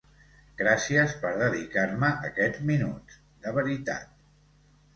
[0.61, 4.21] Gràcies per dedicar-me aquests minuts, de veritat.